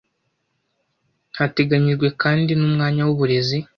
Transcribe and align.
Hateganyijwe 1.37 2.07
kandi 2.21 2.51
n’umwanya 2.55 3.01
w’uburezi 3.07 3.57